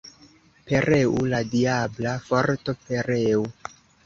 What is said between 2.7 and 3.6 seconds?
pereu!